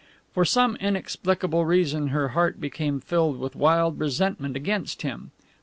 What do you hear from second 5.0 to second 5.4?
him.